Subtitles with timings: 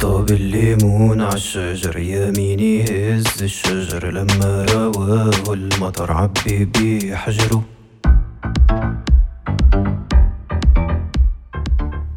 [0.00, 7.62] طاب الليمون عالشجر يميني هز الشجر لما رواه المطر عبي بيه حجره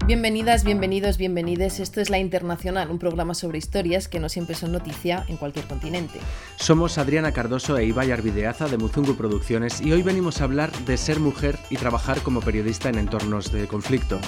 [0.09, 1.79] Bienvenidas, bienvenidos, bienvenides.
[1.79, 5.65] Esto es La Internacional, un programa sobre historias que no siempre son noticia en cualquier
[5.65, 6.17] continente.
[6.55, 10.97] Somos Adriana Cardoso e Ibai Arvideaza de Muzungu Producciones y hoy venimos a hablar de
[10.97, 14.19] ser mujer y trabajar como periodista en entornos de conflicto.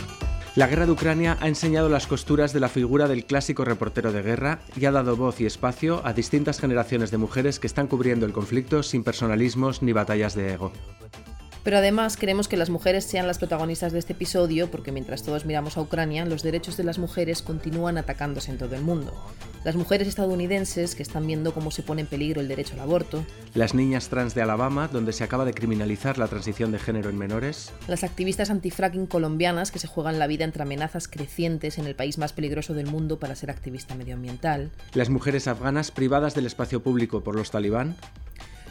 [0.57, 4.23] La guerra de Ucrania ha enseñado las costuras de la figura del clásico reportero de
[4.23, 8.25] guerra y ha dado voz y espacio a distintas generaciones de mujeres que están cubriendo
[8.25, 10.73] el conflicto sin personalismos ni batallas de ego.
[11.67, 15.47] Pero además queremos que las mujeres sean las protagonistas de este episodio porque mientras todos
[15.47, 19.13] miramos a Ucrania, los derechos de las mujeres continúan atacándose en todo el mundo.
[19.65, 23.25] Las mujeres estadounidenses que están viendo cómo se pone en peligro el derecho al aborto.
[23.55, 27.19] Las niñas trans de Alabama, donde se acaba de criminalizar la transición de género en
[27.19, 27.73] menores.
[27.89, 32.17] Las activistas antifracking colombianas que se juegan la vida entre amenazas crecientes en el país
[32.17, 34.71] más peligroso del mundo para ser activista medioambiental.
[34.95, 37.97] Las mujeres afganas privadas del espacio público por los talibán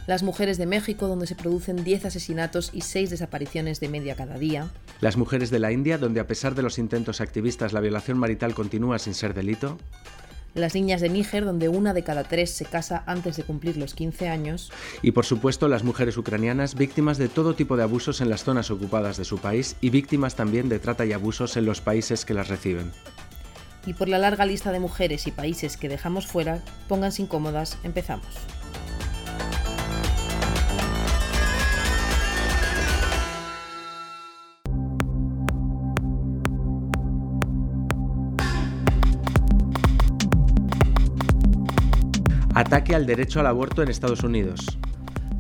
[0.08, 4.38] las mujeres de México, donde se producen 10 asesinatos y 6 desapariciones de media cada
[4.38, 4.70] día,
[5.02, 8.53] las mujeres de la India, donde a pesar de los intentos activistas la violación marital
[8.53, 9.78] continúa sin ser delito,
[10.56, 13.94] las niñas de Níger, donde una de cada tres se casa antes de cumplir los
[13.94, 14.72] 15 años.
[15.02, 18.72] Y por supuesto las mujeres ucranianas víctimas de todo tipo de abusos en las zonas
[18.72, 22.33] ocupadas de su país y víctimas también de trata y abusos en los países que
[22.33, 22.94] las reciben.
[23.86, 28.26] Y por la larga lista de mujeres y países que dejamos fuera, pónganse incómodas, empezamos.
[42.55, 44.80] Ataque al derecho al aborto en Estados Unidos.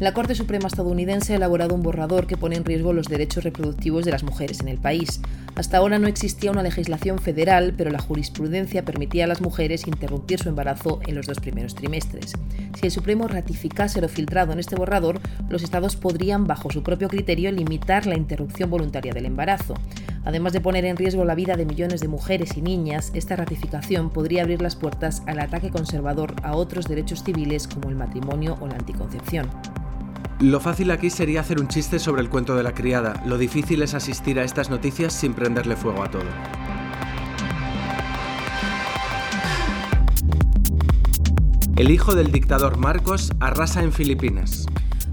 [0.01, 4.03] La Corte Suprema estadounidense ha elaborado un borrador que pone en riesgo los derechos reproductivos
[4.03, 5.21] de las mujeres en el país.
[5.55, 10.39] Hasta ahora no existía una legislación federal, pero la jurisprudencia permitía a las mujeres interrumpir
[10.39, 12.33] su embarazo en los dos primeros trimestres.
[12.77, 17.07] Si el Supremo ratificase lo filtrado en este borrador, los estados podrían, bajo su propio
[17.07, 19.75] criterio, limitar la interrupción voluntaria del embarazo.
[20.25, 24.09] Además de poner en riesgo la vida de millones de mujeres y niñas, esta ratificación
[24.09, 28.67] podría abrir las puertas al ataque conservador a otros derechos civiles como el matrimonio o
[28.67, 29.47] la anticoncepción.
[30.39, 33.81] Lo fácil aquí sería hacer un chiste sobre el cuento de la criada, lo difícil
[33.83, 36.23] es asistir a estas noticias sin prenderle fuego a todo.
[41.77, 44.65] El hijo del dictador Marcos arrasa en Filipinas.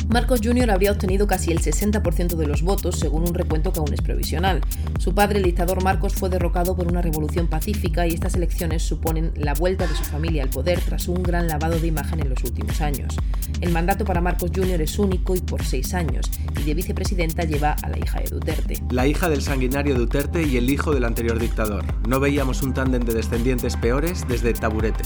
[0.08, 0.70] Marcos Jr.
[0.70, 4.60] habría obtenido casi el 60% de los votos, según un recuento que aún es provisional.
[4.98, 9.32] Su padre, el dictador Marcos, fue derrocado por una revolución pacífica y estas elecciones suponen
[9.36, 12.42] la vuelta de su familia al poder tras un gran lavado de imagen en los
[12.44, 13.16] últimos años.
[13.60, 14.80] El mandato para Marcos Jr.
[14.82, 16.30] es único y por seis años,
[16.60, 18.82] y de vicepresidenta lleva a la hija de Duterte.
[18.90, 21.84] La hija del sanguinario Duterte y el hijo del anterior dictador.
[22.08, 25.04] No veíamos un tándem de descendientes peores desde Taburete.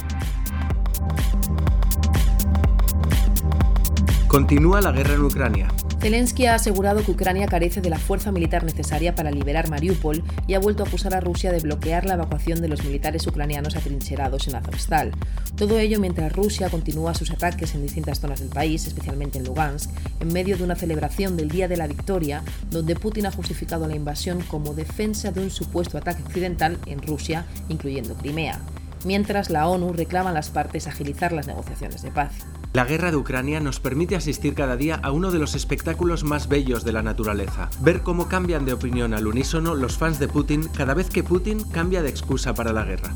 [4.37, 5.69] Continúa la guerra en Ucrania.
[5.99, 10.53] Zelensky ha asegurado que Ucrania carece de la fuerza militar necesaria para liberar Mariupol y
[10.53, 14.47] ha vuelto a acusar a Rusia de bloquear la evacuación de los militares ucranianos atrincherados
[14.47, 15.13] en Azovstal.
[15.57, 19.91] Todo ello mientras Rusia continúa sus ataques en distintas zonas del país, especialmente en Lugansk,
[20.21, 23.97] en medio de una celebración del Día de la Victoria, donde Putin ha justificado la
[23.97, 28.61] invasión como defensa de un supuesto ataque occidental en Rusia, incluyendo Crimea
[29.07, 32.33] mientras la ONU reclama a las partes agilizar las negociaciones de paz.
[32.73, 36.49] La guerra de Ucrania nos permite asistir cada día a uno de los espectáculos más
[36.49, 37.71] bellos de la naturaleza.
[37.81, 41.63] Ver cómo cambian de opinión al unísono los fans de Putin cada vez que Putin
[41.73, 43.15] cambia de excusa para la guerra.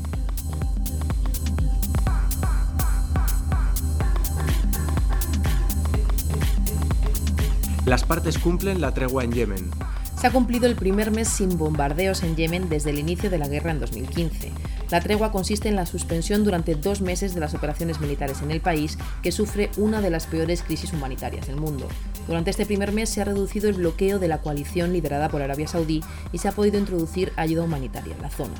[7.85, 9.71] Las partes cumplen la tregua en Yemen.
[10.19, 13.47] Se ha cumplido el primer mes sin bombardeos en Yemen desde el inicio de la
[13.47, 14.51] guerra en 2015.
[14.91, 18.59] La tregua consiste en la suspensión durante dos meses de las operaciones militares en el
[18.59, 21.87] país, que sufre una de las peores crisis humanitarias del mundo.
[22.27, 25.69] Durante este primer mes se ha reducido el bloqueo de la coalición liderada por Arabia
[25.69, 26.03] Saudí
[26.33, 28.53] y se ha podido introducir ayuda humanitaria en la zona.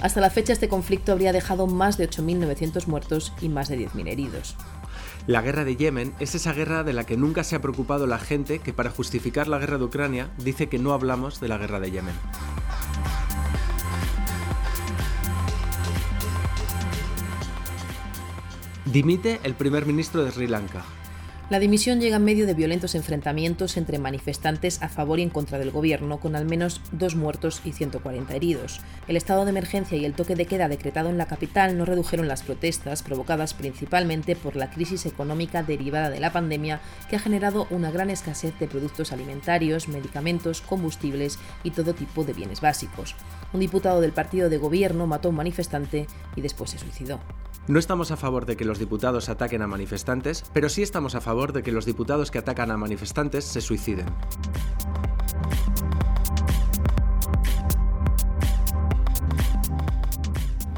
[0.00, 4.08] Hasta la fecha este conflicto habría dejado más de 8.900 muertos y más de 10.000
[4.08, 4.54] heridos.
[5.26, 8.18] La guerra de Yemen es esa guerra de la que nunca se ha preocupado la
[8.18, 11.80] gente que para justificar la guerra de Ucrania dice que no hablamos de la guerra
[11.80, 12.14] de Yemen.
[18.84, 20.84] Dimite el primer ministro de Sri Lanka.
[21.50, 25.58] La dimisión llega en medio de violentos enfrentamientos entre manifestantes a favor y en contra
[25.58, 28.80] del gobierno, con al menos dos muertos y 140 heridos.
[29.08, 32.28] El estado de emergencia y el toque de queda decretado en la capital no redujeron
[32.28, 36.80] las protestas, provocadas principalmente por la crisis económica derivada de la pandemia,
[37.10, 42.32] que ha generado una gran escasez de productos alimentarios, medicamentos, combustibles y todo tipo de
[42.32, 43.16] bienes básicos.
[43.52, 46.06] Un diputado del partido de gobierno mató a un manifestante
[46.36, 47.20] y después se suicidó.
[47.66, 51.22] No estamos a favor de que los diputados ataquen a manifestantes, pero sí estamos a
[51.22, 54.06] favor de que los diputados que atacan a manifestantes se suiciden.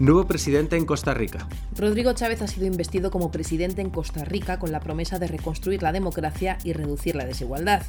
[0.01, 1.47] Nuevo presidente en Costa Rica.
[1.77, 5.83] Rodrigo Chávez ha sido investido como presidente en Costa Rica con la promesa de reconstruir
[5.83, 7.83] la democracia y reducir la desigualdad.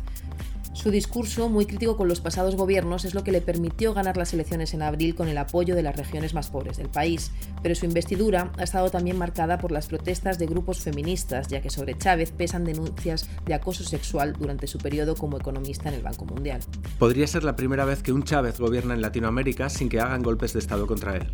[0.77, 4.31] Su discurso, muy crítico con los pasados gobiernos, es lo que le permitió ganar las
[4.35, 7.31] elecciones en abril con el apoyo de las regiones más pobres del país.
[7.63, 11.71] Pero su investidura ha estado también marcada por las protestas de grupos feministas, ya que
[11.71, 16.25] sobre Chávez pesan denuncias de acoso sexual durante su periodo como economista en el Banco
[16.25, 16.61] Mundial.
[16.99, 20.53] Podría ser la primera vez que un Chávez gobierna en Latinoamérica sin que hagan golpes
[20.53, 21.33] de Estado contra él.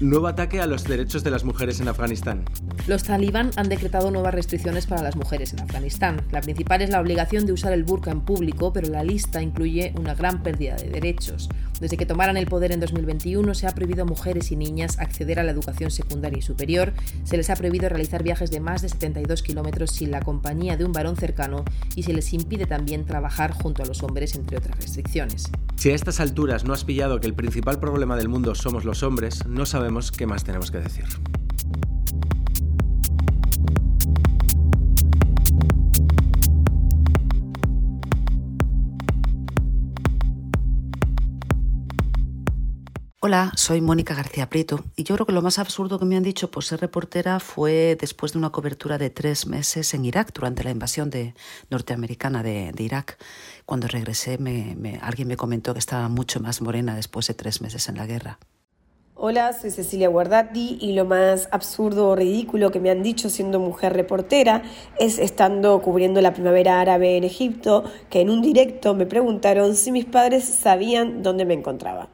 [0.00, 2.44] Nuevo ataque a los derechos de las mujeres en Afganistán.
[2.86, 6.20] Los talibán han decretado nuevas restricciones para las mujeres en Afganistán.
[6.32, 9.94] La principal es la obligación de usar el burka en público, pero la lista incluye
[9.98, 11.48] una gran pérdida de derechos.
[11.80, 15.40] Desde que tomaran el poder en 2021 se ha prohibido a mujeres y niñas acceder
[15.40, 16.92] a la educación secundaria y superior,
[17.24, 20.84] se les ha prohibido realizar viajes de más de 72 kilómetros sin la compañía de
[20.84, 21.64] un varón cercano
[21.94, 25.50] y se les impide también trabajar junto a los hombres, entre otras restricciones.
[25.76, 29.02] Si a estas alturas no has pillado que el principal problema del mundo somos los
[29.02, 29.85] hombres, no sabemos
[30.16, 31.04] qué más tenemos que decir.
[43.20, 46.22] Hola, soy Mónica García Prieto y yo creo que lo más absurdo que me han
[46.24, 50.64] dicho por ser reportera fue después de una cobertura de tres meses en Irak durante
[50.64, 51.34] la invasión de,
[51.70, 53.18] norteamericana de, Irak.
[53.64, 57.88] Cuando regresé me, alguien me comentó que estaba mucho más morena después de tres meses
[57.88, 58.38] en la guerra.
[59.18, 63.58] Hola, soy Cecilia Guardati y lo más absurdo o ridículo que me han dicho siendo
[63.58, 64.62] mujer reportera
[64.98, 69.90] es estando cubriendo la primavera árabe en Egipto que en un directo me preguntaron si
[69.90, 72.10] mis padres sabían dónde me encontraba.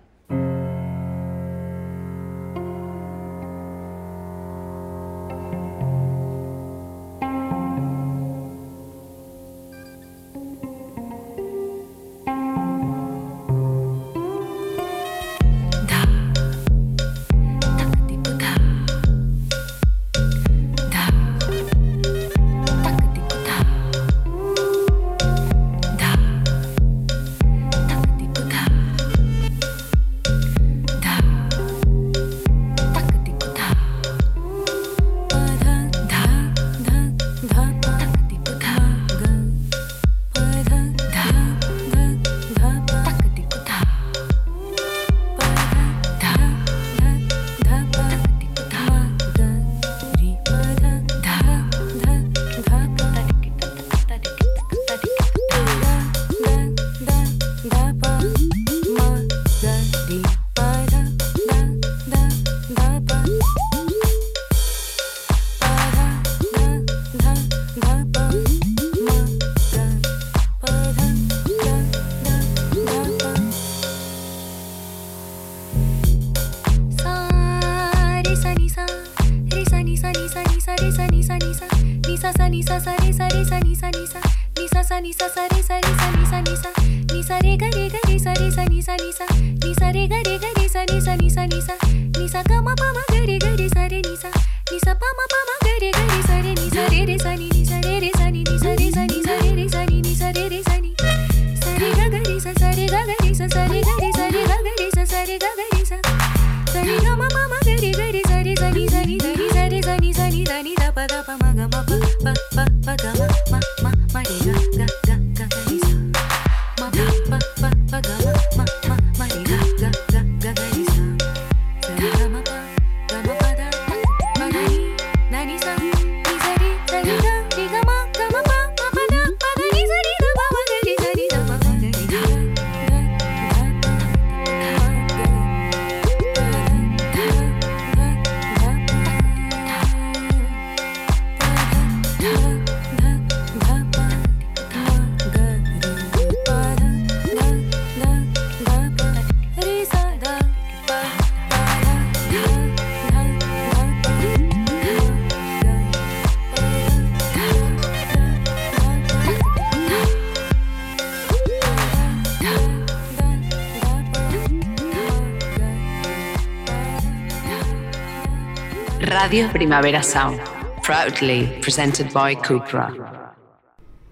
[169.33, 170.39] Radio Primavera Sound,
[170.85, 173.35] proudly presented by Cupra.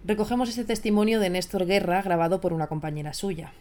[0.03, 3.53] Recogemos este testimonio de Néstor Guerra grabado por una compañera suya.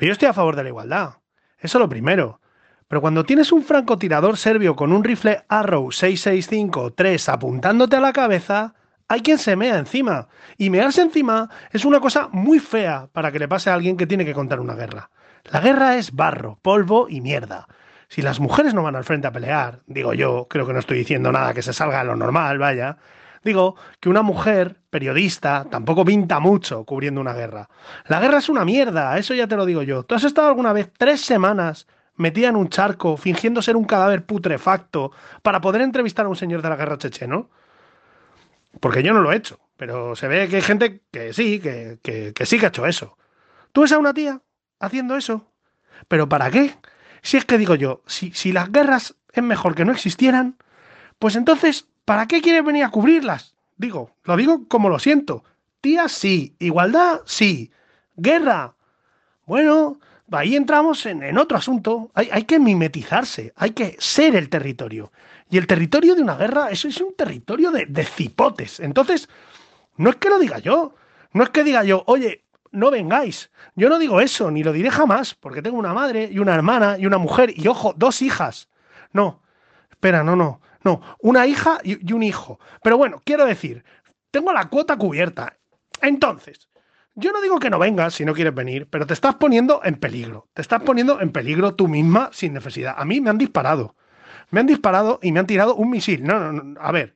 [0.00, 1.16] Yo estoy a favor de la igualdad.
[1.58, 2.40] Eso lo primero.
[2.88, 8.72] Pero cuando tienes un francotirador serbio con un rifle Arrow 665-3 apuntándote a la cabeza,
[9.06, 10.28] hay quien se mea encima.
[10.56, 14.06] Y mearse encima es una cosa muy fea para que le pase a alguien que
[14.06, 15.10] tiene que contar una guerra.
[15.44, 17.66] La guerra es barro, polvo y mierda.
[18.10, 20.98] Si las mujeres no van al frente a pelear, digo yo, creo que no estoy
[20.98, 22.96] diciendo nada que se salga de lo normal, vaya,
[23.44, 27.68] digo que una mujer periodista tampoco pinta mucho cubriendo una guerra.
[28.08, 30.02] La guerra es una mierda, eso ya te lo digo yo.
[30.02, 31.86] ¿Tú has estado alguna vez tres semanas
[32.16, 35.12] metida en un charco fingiendo ser un cadáver putrefacto
[35.42, 37.48] para poder entrevistar a un señor de la guerra checheno?
[38.80, 42.00] Porque yo no lo he hecho, pero se ve que hay gente que sí, que,
[42.02, 43.16] que, sí que ha hecho eso.
[43.70, 44.40] ¿Tú ves a una tía
[44.80, 45.46] haciendo eso?
[46.08, 46.74] ¿Pero para qué?
[47.22, 50.56] Si es que digo yo, si, si las guerras es mejor que no existieran,
[51.18, 53.54] pues entonces, ¿para qué quieres venir a cubrirlas?
[53.76, 55.44] Digo, lo digo como lo siento.
[55.80, 56.54] Tía, sí.
[56.58, 57.70] Igualdad, sí.
[58.16, 58.74] Guerra.
[59.46, 59.98] Bueno,
[60.30, 62.10] ahí entramos en, otro asunto.
[62.14, 65.12] Hay, hay, que mimetizarse, hay que ser el territorio.
[65.50, 68.80] Y el territorio de una guerra, eso es un territorio de, de cipotes.
[68.80, 69.28] Entonces,
[69.96, 70.94] no es que lo diga yo,
[71.32, 73.50] no es que diga yo, oye, no vengáis.
[73.74, 76.96] Yo no digo eso, ni lo diré jamás, porque tengo una madre y una hermana
[76.98, 78.68] y una mujer y, ojo, dos hijas.
[79.12, 79.42] No,
[79.90, 82.60] espera, no, no, no, una hija y, un hijo.
[82.82, 83.84] Pero bueno, quiero decir,
[84.30, 85.56] tengo la cuota cubierta.
[86.00, 86.68] Entonces,
[87.14, 89.96] yo no digo que no vengas si no quieres venir, pero te estás poniendo en
[89.96, 90.48] peligro.
[90.54, 92.94] Te estás poniendo en peligro tú misma sin necesidad.
[92.96, 93.94] A mí me han disparado
[94.50, 96.24] me han disparado y me han tirado un misil.
[96.24, 97.14] No, no, no, a ver,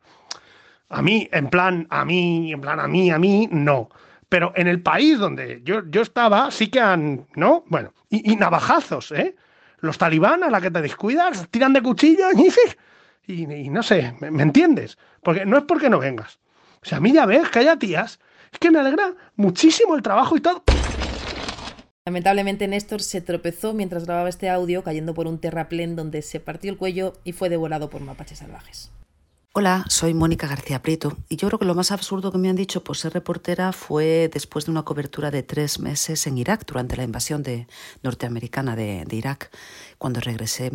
[0.88, 3.88] a mí, en plan, a mí, en plan, a mí, a mí, no.
[4.28, 7.64] Pero en el país donde yo, yo estaba, sí que han, ¿no?
[7.68, 9.36] Bueno, y, navajazos, ¿eh?
[9.80, 12.26] Los talibán, a la que te descuidas, tiran de cuchillo
[13.26, 14.98] y, y, no sé, ¿me, ¿me, entiendes?
[15.22, 16.38] Porque no es porque no vengas.
[16.82, 18.18] O sea, a mí ya ves que haya tías,
[18.52, 20.62] es que me alegra muchísimo el trabajo y todo.
[22.06, 26.70] Lamentablemente Néstor se tropezó mientras grababa este audio cayendo por un terraplén donde se partió
[26.70, 28.92] el cuello y fue devorado por mapaches salvajes.
[29.56, 32.56] Hola, soy Mónica García Prieto y yo creo que lo más absurdo que me han
[32.56, 36.96] dicho por ser reportera fue después de una cobertura de tres meses en Irak durante
[36.96, 37.68] la invasión de,
[38.02, 39.56] norteamericana de, Irak.
[39.96, 40.72] Cuando regresé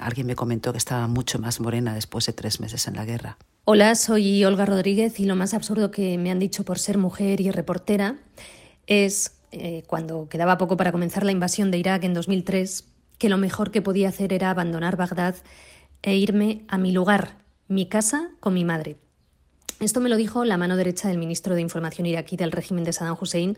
[0.00, 3.38] alguien me comentó que estaba mucho más morena después de tres meses en la guerra.
[3.64, 7.40] Hola, soy Olga Rodríguez y lo más absurdo que me han dicho por ser mujer
[7.40, 8.18] y reportera
[8.86, 12.84] es eh, cuando quedaba poco para comenzar la invasión de Irak en 2003,
[13.16, 15.36] que lo mejor que podía hacer era abandonar Bagdad
[16.02, 17.39] e irme a mi lugar,
[17.70, 18.96] mi casa, con mi madre.
[19.78, 22.92] Esto me lo dijo la mano derecha del ministro de Información iraquí del régimen de
[22.92, 23.56] Saddam Hussein,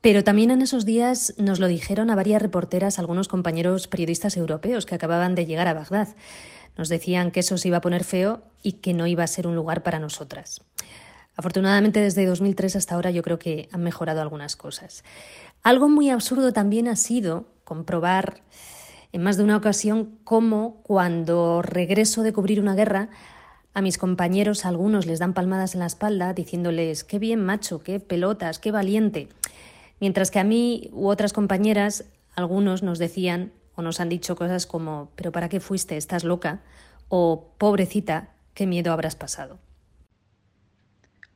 [0.00, 4.86] pero también en esos días nos lo dijeron a varias reporteras algunos compañeros periodistas europeos
[4.86, 6.08] que acababan de llegar a Bagdad.
[6.78, 9.46] Nos decían que eso se iba a poner feo y que no iba a ser
[9.46, 10.62] un lugar para nosotras.
[11.36, 15.04] Afortunadamente desde 2003 hasta ahora yo creo que han mejorado algunas cosas.
[15.62, 18.40] Algo muy absurdo también ha sido comprobar
[19.12, 23.08] en más de una ocasión cómo cuando regreso de cubrir una guerra
[23.74, 28.00] a mis compañeros algunos les dan palmadas en la espalda diciéndoles qué bien macho, qué
[28.00, 29.28] pelotas, qué valiente.
[30.00, 34.66] Mientras que a mí u otras compañeras algunos nos decían o nos han dicho cosas
[34.66, 35.96] como pero ¿para qué fuiste?
[35.96, 36.60] ¿Estás loca?
[37.10, 39.58] o pobrecita, qué miedo habrás pasado.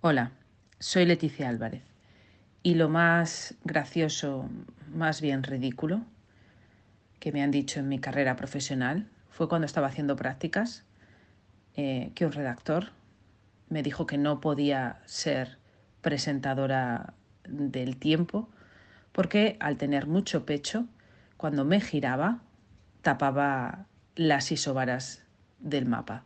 [0.00, 0.30] Hola,
[0.78, 1.82] soy Leticia Álvarez
[2.62, 4.48] y lo más gracioso,
[4.94, 6.02] más bien ridículo,
[7.24, 10.84] que me han dicho en mi carrera profesional fue cuando estaba haciendo prácticas
[11.74, 12.90] eh, que un redactor
[13.70, 15.56] me dijo que no podía ser
[16.02, 17.14] presentadora
[17.48, 18.50] del tiempo
[19.12, 20.84] porque al tener mucho pecho,
[21.38, 22.42] cuando me giraba,
[23.00, 25.22] tapaba las isobaras
[25.60, 26.24] del mapa.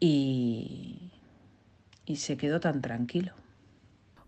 [0.00, 1.12] Y
[2.06, 3.34] y se quedó tan tranquilo.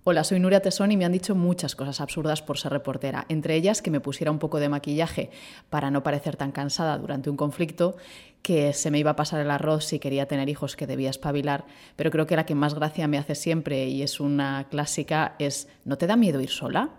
[0.05, 3.55] Hola, soy Nuria Tesón y me han dicho muchas cosas absurdas por ser reportera, entre
[3.55, 5.31] ellas que me pusiera un poco de maquillaje
[5.71, 7.97] para no parecer tan cansada durante un conflicto,
[8.43, 11.67] que se me iba a pasar el arroz si quería tener hijos que debía espabilar,
[11.95, 15.69] pero creo que la que más gracia me hace siempre y es una clásica es
[15.85, 16.91] ¿no te da miedo ir sola?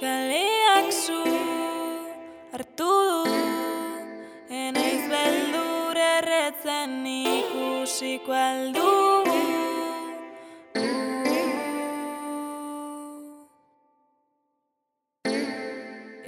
[0.00, 1.22] Kaleak zu
[2.52, 2.92] hartu
[5.54, 5.64] du
[7.38, 8.92] ikusiko aldu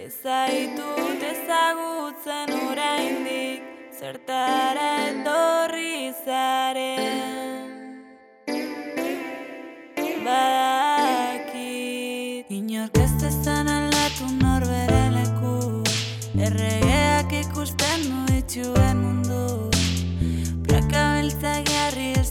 [0.07, 7.48] Ezaitut ezagutzen oraindik Zertara etorri zaren.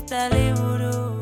[0.08, 1.17] eta liburu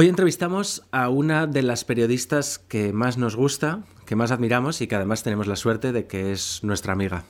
[0.00, 4.86] Hoy entrevistamos a una de las periodistas que más nos gusta, que más admiramos y
[4.86, 7.24] que además tenemos la suerte de que es nuestra amiga.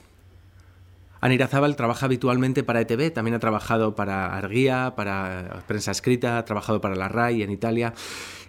[1.19, 6.45] Anira Zabal trabaja habitualmente para ETV, también ha trabajado para Arguía, para prensa escrita, ha
[6.45, 7.95] trabajado para la RAI en Italia.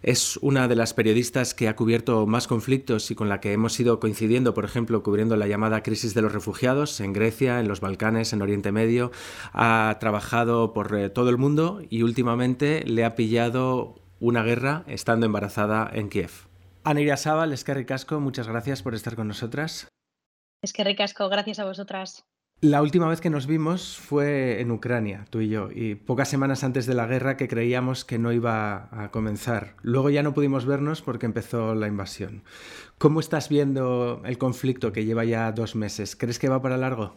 [0.02, 3.80] Es una de las periodistas que ha cubierto más conflictos y con la que hemos
[3.80, 7.80] ido coincidiendo, por ejemplo, cubriendo la llamada crisis de los refugiados en Grecia, en los
[7.80, 9.12] Balcanes, en Oriente Medio.
[9.54, 15.26] Ha trabajado por eh, todo el mundo y últimamente le ha pillado una guerra estando
[15.26, 16.30] embarazada en Kiev.
[16.84, 19.88] Anira Zabal, es que ricasco, muchas gracias por estar con nosotras.
[20.62, 22.24] Es que ricasco, gracias a vosotras.
[22.62, 26.62] La última vez que nos vimos fue en Ucrania, tú y yo, y pocas semanas
[26.62, 29.76] antes de la guerra que creíamos que no iba a comenzar.
[29.80, 32.44] Luego ya no pudimos vernos porque empezó la invasión.
[32.98, 36.16] ¿Cómo estás viendo el conflicto que lleva ya dos meses?
[36.16, 37.16] ¿Crees que va para largo?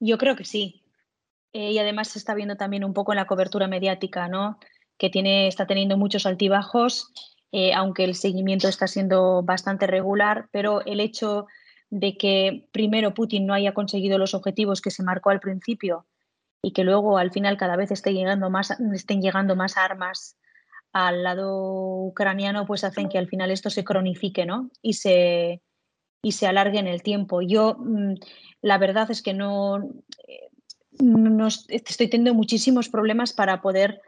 [0.00, 0.82] Yo creo que sí.
[1.52, 4.58] Eh, y además se está viendo también un poco en la cobertura mediática, ¿no?
[4.98, 7.12] Que tiene, está teniendo muchos altibajos,
[7.52, 11.46] eh, aunque el seguimiento está siendo bastante regular, pero el hecho
[11.90, 16.06] de que primero Putin no haya conseguido los objetivos que se marcó al principio
[16.62, 20.36] y que luego al final cada vez llegando más, estén llegando más armas
[20.92, 24.70] al lado ucraniano, pues hacen que al final esto se cronifique ¿no?
[24.80, 25.62] y, se,
[26.22, 27.42] y se alargue en el tiempo.
[27.42, 28.14] Yo mm,
[28.62, 29.78] la verdad es que no,
[30.26, 30.50] eh,
[31.00, 34.00] no estoy teniendo muchísimos problemas para poder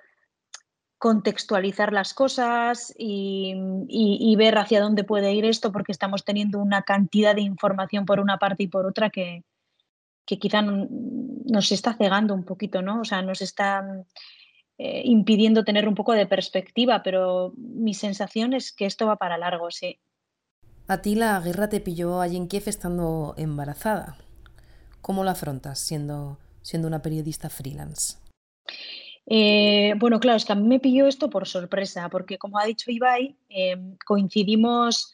[0.99, 3.55] contextualizar las cosas y,
[3.89, 8.19] y, ver hacia dónde puede ir esto, porque estamos teniendo una cantidad de información por
[8.19, 9.45] una parte y por otra que,
[10.25, 13.03] que quizá nos está cegando un poquito, ¿no?
[13.03, 14.05] O sea, nos está
[14.79, 19.39] eh, impidiendo tener un poco de perspectiva, pero mi sensación es que esto va para
[19.39, 20.01] largo, sí.
[20.89, 24.17] A ti la guerra te pilló allí en Kiev estando embarazada.
[25.03, 28.19] ¿Cómo lo afrontas siendo, siendo una periodista freelance?
[29.27, 32.65] Eh, bueno, claro, es que a mí me pilló esto por sorpresa, porque como ha
[32.65, 35.13] dicho Ibai, eh, coincidimos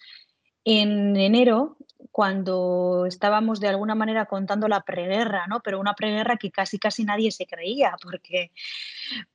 [0.65, 1.77] en enero
[2.11, 5.61] cuando estábamos de alguna manera contando la preguerra, ¿no?
[5.61, 8.51] Pero una preguerra que casi casi nadie se creía, porque,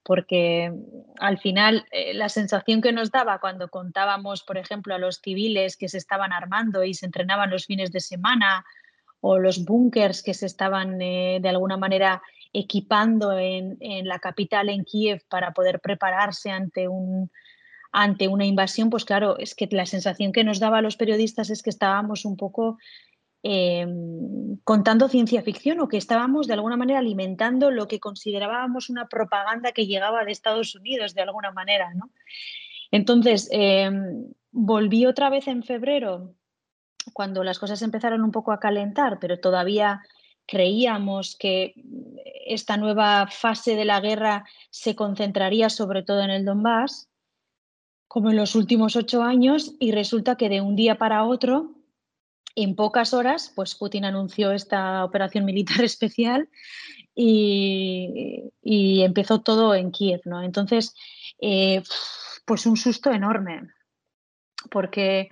[0.03, 0.71] porque
[1.19, 5.75] al final eh, la sensación que nos daba cuando contábamos, por ejemplo, a los civiles
[5.75, 8.63] que se estaban armando y se entrenaban los fines de semana,
[9.19, 12.21] o los búnkers que se estaban eh, de alguna manera
[12.53, 17.31] equipando en, la capital, en Kiev, para poder prepararse ante, un,
[17.91, 21.49] ante una invasión, pues claro, es que la sensación que nos daba a los periodistas
[21.49, 22.77] es que estábamos un poco
[23.43, 23.85] eh,
[24.63, 29.71] contando ciencia ficción o que estábamos de alguna manera alimentando lo que considerábamos una propaganda
[29.71, 32.09] que llegaba de Estados Unidos de alguna manera, ¿no?
[32.91, 33.91] Entonces, eh,
[34.51, 36.33] volví otra vez en febrero,
[37.13, 40.01] cuando las cosas empezaron un poco a calentar, pero todavía
[40.47, 41.73] creíamos que
[42.47, 47.09] esta nueva fase de la guerra se concentraría sobre todo en el Donbass,
[48.07, 51.75] como en los últimos ocho años, y resulta que de un día para otro,
[52.55, 56.49] en pocas horas, pues Putin anunció esta operación militar especial
[57.13, 60.41] y, empezó todo en Kiev, ¿no?
[60.41, 60.95] Entonces,
[61.39, 61.83] eh,
[62.45, 63.69] pues un susto enorme,
[64.71, 65.29] porque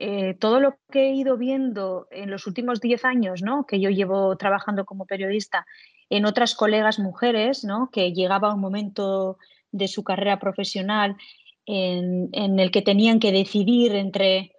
[0.00, 3.64] eh, todo lo que he ido viendo en los últimos 10 años, ¿no?
[3.64, 5.66] que yo llevo trabajando como periodista,
[6.10, 7.90] en otras colegas mujeres, ¿no?
[7.92, 9.38] que llegaba un momento
[9.70, 11.16] de su carrera profesional
[11.66, 14.52] en, el que tenían que decidir entre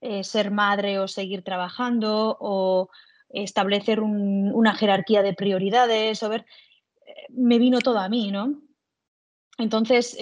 [0.00, 2.90] eh, ser madre o seguir trabajando o
[3.30, 6.44] establecer un, una jerarquía de prioridades o ver,
[7.06, 8.60] eh, me vino todo a mí, ¿no?
[9.58, 10.16] Entonces,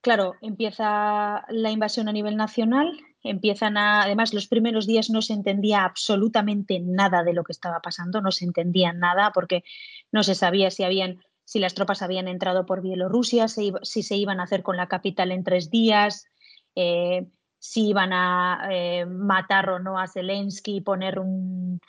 [0.00, 5.32] claro, empieza la invasión a nivel nacional, empiezan a, además los primeros días no se
[5.32, 9.64] entendía absolutamente nada de lo que estaba pasando, no se entendía nada porque
[10.12, 14.38] no se sabía si habían si las tropas habían entrado por Bielorrusia, si, se iban
[14.38, 16.28] a hacer con la capital en tres días,
[16.76, 17.26] eh,
[17.58, 21.80] si iban a eh, matar o no a Zelensky poner un,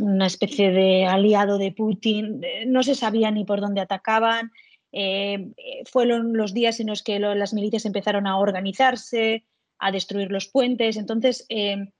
[0.00, 2.42] una especie de aliado de Putin.
[2.42, 4.52] Eh, no se sabía ni por dónde atacaban.
[5.92, 9.44] Fueron los días en los que las milicias empezaron a organizarse,
[9.78, 10.96] a destruir los puentes.
[10.96, 11.92] Entonces, eh,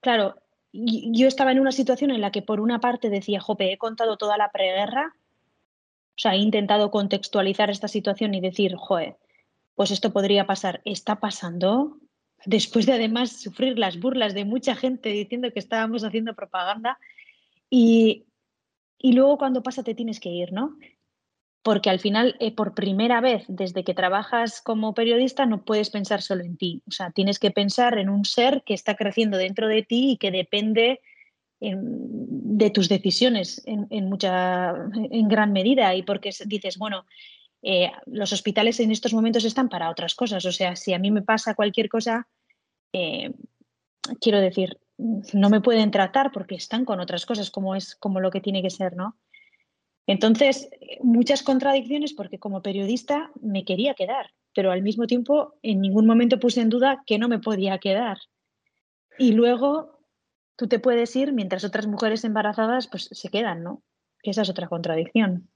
[0.00, 0.36] claro,
[0.72, 4.16] yo estaba en una situación en la que por una parte decía, jope, he contado
[4.16, 5.14] toda la preguerra,
[6.14, 9.16] o sea, he intentado contextualizar esta situación y decir, joder,
[9.74, 11.98] pues esto podría pasar, está pasando,
[12.44, 16.98] después de además sufrir las burlas de mucha gente diciendo que estábamos haciendo propaganda.
[17.70, 18.26] Y,
[18.98, 20.76] y luego cuando pasa te tienes que ir, ¿no?
[21.62, 26.20] Porque al final, eh, por primera vez desde que trabajas como periodista, no puedes pensar
[26.20, 26.82] solo en ti.
[26.88, 30.16] O sea, tienes que pensar en un ser que está creciendo dentro de ti y
[30.16, 31.00] que depende
[31.60, 31.78] en,
[32.58, 35.94] de tus decisiones en, en, mucha, en gran medida.
[35.94, 37.04] Y porque dices, bueno,
[37.62, 40.44] eh, los hospitales en estos momentos están para otras cosas.
[40.44, 42.26] O sea, si a mí me pasa cualquier cosa,
[42.92, 43.32] eh,
[44.20, 48.30] quiero decir, no me pueden tratar porque están con otras cosas, como es como lo
[48.30, 49.16] que tiene que ser, ¿no?
[50.06, 50.68] Entonces,
[51.02, 56.40] muchas contradicciones porque como periodista me quería quedar, pero al mismo tiempo en ningún momento
[56.40, 58.18] puse en duda que no me podía quedar.
[59.18, 60.00] Y luego
[60.56, 63.82] tú te puedes ir mientras otras mujeres embarazadas pues se quedan, ¿no?
[64.22, 65.48] Esa es otra contradicción.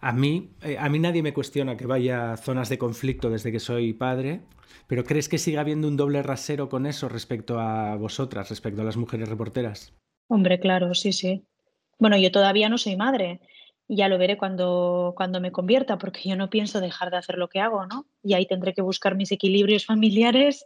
[0.00, 3.50] A mí, eh, a mí nadie me cuestiona que vaya a zonas de conflicto desde
[3.50, 4.42] que soy padre,
[4.86, 8.84] pero ¿crees que siga habiendo un doble rasero con eso respecto a vosotras, respecto a
[8.84, 9.92] las mujeres reporteras?
[10.28, 11.44] Hombre, claro, sí, sí.
[11.98, 13.40] Bueno, yo todavía no soy madre,
[13.88, 17.48] ya lo veré cuando, cuando me convierta, porque yo no pienso dejar de hacer lo
[17.48, 18.06] que hago, ¿no?
[18.22, 20.64] Y ahí tendré que buscar mis equilibrios familiares,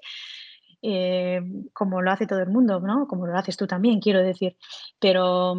[0.83, 1.41] eh,
[1.73, 3.07] como lo hace todo el mundo, ¿no?
[3.07, 4.57] Como lo haces tú también, quiero decir.
[4.99, 5.55] Pero,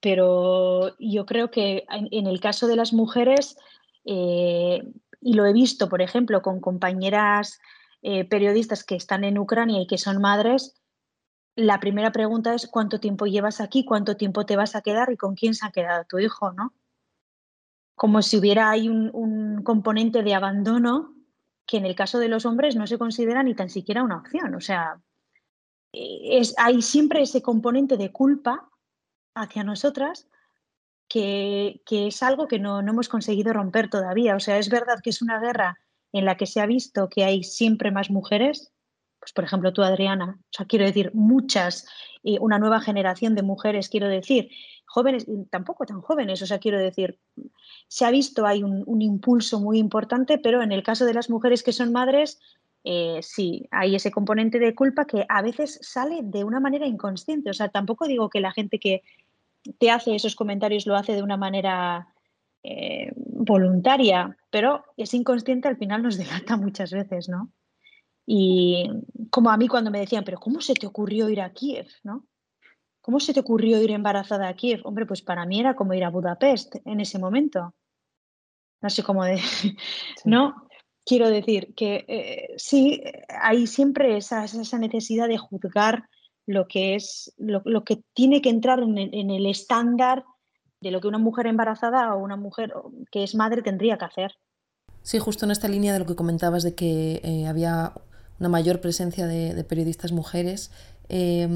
[0.00, 3.56] pero yo creo que en, en el caso de las mujeres,
[4.04, 4.82] eh,
[5.20, 7.60] y lo he visto, por ejemplo, con compañeras
[8.02, 10.81] eh, periodistas que están en Ucrania y que son madres,
[11.56, 15.16] la primera pregunta es cuánto tiempo llevas aquí, cuánto tiempo te vas a quedar y
[15.16, 16.72] con quién se ha quedado tu hijo, ¿no?
[17.94, 21.14] Como si hubiera ahí un, un componente de abandono
[21.66, 24.54] que en el caso de los hombres no se considera ni tan siquiera una opción.
[24.54, 25.00] O sea,
[25.92, 28.70] es, hay siempre ese componente de culpa
[29.34, 30.28] hacia nosotras
[31.08, 34.36] que, que es algo que no, no, hemos conseguido romper todavía.
[34.36, 35.78] O sea, es verdad que es una guerra
[36.12, 38.72] en la que se ha visto que hay siempre más mujeres,
[39.22, 41.86] pues por ejemplo tú, Adriana, o sea, quiero decir, muchas,
[42.24, 44.50] eh, una nueva generación de mujeres, quiero decir,
[44.84, 47.20] jóvenes, tampoco tan jóvenes, o sea, quiero decir,
[47.86, 51.30] se ha visto, hay un, un impulso muy importante, pero en el caso de las
[51.30, 52.40] mujeres que son madres,
[52.82, 57.50] eh, sí, hay ese componente de culpa que a veces sale de una manera inconsciente.
[57.50, 59.02] O sea, tampoco digo que la gente que
[59.78, 62.08] te hace esos comentarios lo hace de una manera
[62.64, 67.52] eh, voluntaria, pero es inconsciente, al final nos delata muchas veces, ¿no?
[68.26, 68.88] Y
[69.30, 71.88] como a mí cuando me decían, pero ¿cómo se te ocurrió ir a Kiev?
[72.04, 72.26] ¿no?
[73.00, 74.80] ¿Cómo se te ocurrió ir embarazada a Kiev?
[74.84, 77.74] Hombre, pues para mí era como ir a Budapest en ese momento.
[78.80, 79.38] No sé cómo de...
[79.38, 79.76] Sí.
[80.24, 80.66] ¿No?
[81.04, 86.08] Quiero decir que eh, sí, hay siempre esa, esa, necesidad de juzgar
[86.46, 90.24] lo que es lo, lo que tiene que entrar en el, en el estándar
[90.80, 92.72] de lo que una mujer embarazada o una mujer
[93.10, 94.36] que es madre tendría que hacer.
[95.02, 97.92] Sí, justo en esta línea de lo que comentabas de que eh, había
[98.42, 100.72] una mayor presencia de, periodistas mujeres,
[101.08, 101.46] eh,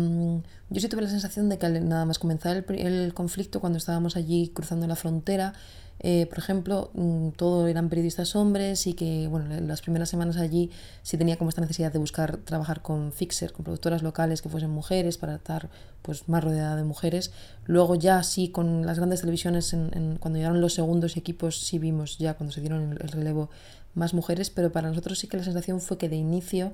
[0.71, 4.53] yo sí tuve la sensación de que nada más comenzar el, conflicto, cuando estábamos allí
[4.55, 5.53] cruzando la frontera,
[5.99, 10.37] eh, por ejemplo, mm, todo eran periodistas hombres y que, bueno, en las primeras semanas
[10.37, 10.71] allí
[11.03, 14.71] sí tenía como esta necesidad de buscar trabajar con fixer, con productoras locales que fuesen
[14.71, 15.69] mujeres para estar
[16.03, 17.33] pues más rodeada de mujeres.
[17.65, 22.19] Luego ya sí con las grandes televisiones, en, cuando llegaron los segundos equipos, sí vimos
[22.19, 23.51] ya cuando se dieron el relevo
[23.97, 26.73] más mujeres, pero para nosotros sí que la sensación fue que de inicio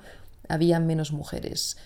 [0.48, 1.78] había menos mujeres.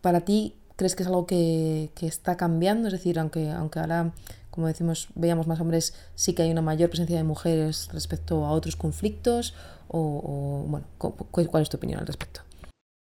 [0.00, 2.88] Para ti, ¿crees que es algo que, que está cambiando?
[2.88, 4.12] Es decir, aunque, aunque ahora
[4.52, 8.52] como decimos, veíamos más hombres, sí que hay una mayor presencia de mujeres respecto a
[8.52, 9.54] otros conflictos?
[9.88, 12.42] O, bueno, ¿cuál es tu opinión al respecto?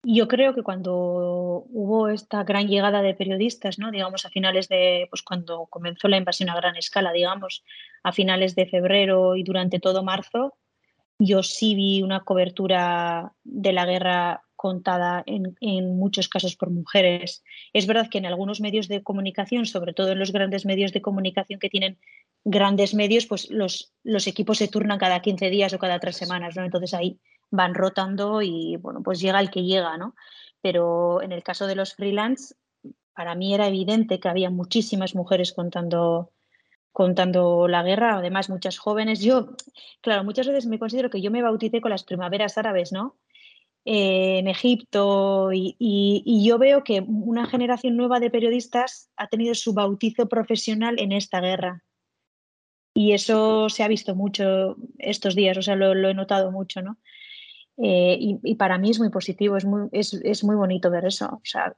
[0.03, 3.91] Yo creo que cuando hubo esta gran llegada de periodistas, ¿no?
[3.91, 7.63] digamos a finales de, pues cuando comenzó la invasión a gran escala, digamos,
[8.03, 10.55] a finales de febrero y durante todo marzo,
[11.19, 17.45] yo sí vi una cobertura de la guerra contada en, muchos casos por mujeres.
[17.73, 21.03] Es verdad que en algunos medios de comunicación, sobre todo en los grandes medios de
[21.03, 21.99] comunicación que tienen
[22.45, 26.57] grandes medios, pues los, los equipos se turnan cada 15 días o cada tres semanas,
[26.57, 26.65] ¿no?
[26.65, 30.15] Entonces ahí van rotando y bueno, pues llega el que llega, ¿no?
[30.63, 32.55] Pero en el caso de los freelance,
[33.15, 36.33] para mí era evidente que había muchísimas mujeres contando
[36.97, 39.21] contando la guerra, además muchas jóvenes.
[39.21, 39.49] Yo,
[40.01, 43.19] claro, muchas veces me considero que yo me bauticé con las primaveras árabes, ¿no?
[43.85, 49.75] Eh, en Egipto y, yo veo que una generación nueva de periodistas ha tenido su
[49.75, 51.85] bautizo profesional en esta guerra.
[52.95, 56.97] Y eso se ha visto mucho estos días, o sea, lo, he notado mucho, ¿no?
[57.77, 61.45] Eh, y, para mí es muy positivo, es muy, es muy bonito ver eso, o
[61.45, 61.77] sea,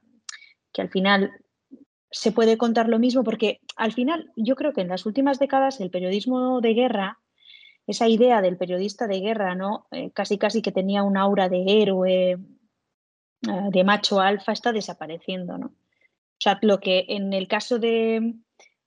[0.71, 1.29] que al final
[2.11, 5.79] se puede contar lo mismo, porque al final yo creo que en las últimas décadas
[5.79, 7.19] el periodismo de guerra
[7.89, 9.87] esa idea del periodista de guerra, ¿no?
[9.89, 12.37] Eh, casi casi que tenía un aura de héroe,
[13.47, 15.67] uh, de macho alfa, está desapareciendo, ¿no?
[15.67, 18.35] O sea, lo que en el caso de,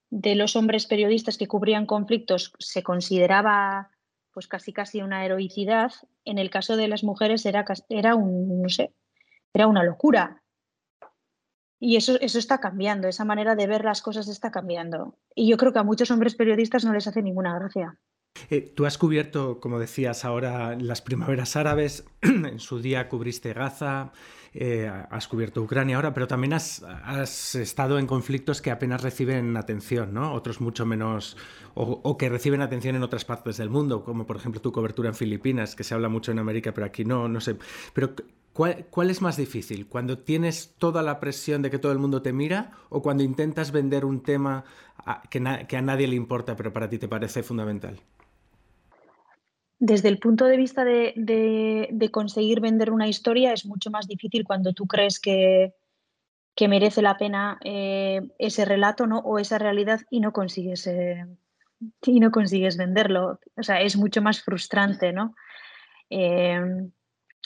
[0.09, 3.89] de, los hombres periodistas que cubrían conflictos se consideraba
[4.31, 5.91] pues casi casi una heroicidad,
[6.23, 8.93] en el caso de las mujeres era, era un, no sé,
[9.53, 10.42] era una locura.
[11.85, 15.17] Y eso, eso está cambiando, esa manera de ver las cosas está cambiando.
[15.35, 17.99] Y yo creo que a muchos hombres periodistas no les hace ninguna gracia.
[18.49, 24.11] Eh, tú has cubierto, como decías ahora, las primaveras árabes, en su día cubriste Gaza,
[24.53, 26.83] eh, has cubierto Ucrania ahora, pero también has,
[27.55, 30.33] estado en conflictos que apenas reciben atención, ¿no?
[30.33, 31.37] Otros mucho menos,
[31.73, 35.15] o, que reciben atención en otras partes del mundo, como por ejemplo tu cobertura en
[35.15, 37.57] Filipinas, que se habla mucho en América, pero aquí no, no sé.
[37.93, 38.13] Pero
[38.53, 39.87] ¿cuál, ¿cuál es más difícil?
[39.87, 43.71] ¿Cuando tienes toda la presión de que todo el mundo te mira o cuando intentas
[43.71, 44.65] vender un tema
[45.31, 47.99] que a nadie le importa, pero para ti te parece fundamental?
[49.79, 54.73] Desde el punto de vista de, conseguir vender una historia es mucho más difícil cuando
[54.73, 55.73] tú crees que,
[56.67, 59.19] merece la pena eh, ese relato ¿no?
[59.19, 61.25] o esa realidad y no consigues eh,
[62.05, 63.39] y no consigues venderlo.
[63.57, 65.35] O sea, es mucho más frustrante, ¿no?
[66.09, 66.61] Eh,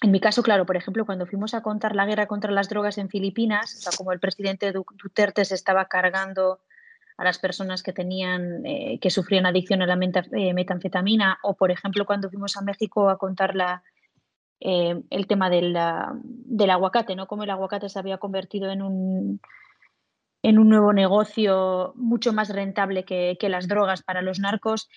[0.02, 3.00] en mi caso, claro, por ejemplo, cuando fuimos a contar la guerra contra las drogas
[3.00, 6.60] en Filipinas, como el presidente Duterte se estaba cargando
[7.17, 9.97] a las personas que tenían eh, que sufrían adicción a la
[10.34, 13.84] eh, metanfetamina o por ejemplo cuando fuimos a México a contar la,
[14.60, 17.27] eh, el tema del, aguacate, ¿no?
[17.27, 19.41] Cómo el aguacate se había convertido en un,
[20.43, 24.88] en un nuevo negocio mucho más rentable que, que las drogas para los narcos.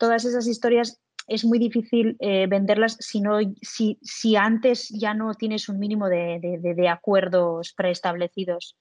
[0.00, 5.68] Todas esas historias es muy difícil venderlas si, no, si, si, antes ya no tienes
[5.68, 8.76] un mínimo de, de acuerdos preestablecidos,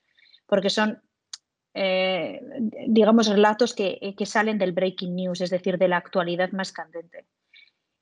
[0.48, 1.00] porque son
[1.74, 2.42] eh,
[2.88, 7.26] digamos, relatos que, que, salen del breaking news, es decir, de la actualidad más candente.